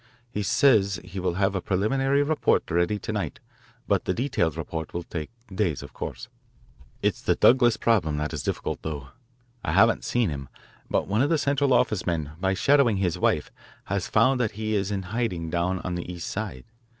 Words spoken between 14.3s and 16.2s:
that he is in hiding down on the